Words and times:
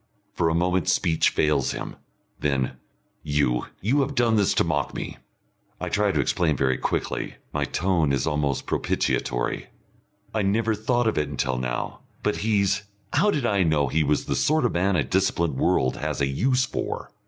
For 0.33 0.49
a 0.49 0.55
moment 0.55 0.89
speech 0.89 1.29
fails 1.29 1.73
him, 1.73 1.95
then; 2.39 2.71
"You 3.21 3.67
you 3.81 4.01
have 4.01 4.15
done 4.15 4.35
this 4.35 4.55
to 4.55 4.63
mock 4.63 4.95
me." 4.95 5.17
I 5.79 5.89
try 5.89 6.11
to 6.11 6.19
explain 6.19 6.57
very 6.57 6.79
quickly. 6.79 7.35
My 7.53 7.65
tone 7.65 8.11
is 8.11 8.25
almost 8.25 8.65
propitiatory. 8.65 9.67
"I 10.33 10.41
never 10.41 10.73
thought 10.73 11.05
of 11.05 11.19
it 11.19 11.29
until 11.29 11.59
now. 11.59 11.99
But 12.23 12.37
he's 12.37 12.81
How 13.13 13.29
did 13.29 13.45
I 13.45 13.61
know 13.61 13.89
he 13.89 14.03
was 14.03 14.25
the 14.25 14.33
sort 14.35 14.65
of 14.65 14.71
man 14.71 14.95
a 14.95 15.03
disciplined 15.03 15.57
world 15.57 15.97
has 15.97 16.19
a 16.19 16.25
use 16.25 16.65
for?" 16.65 17.11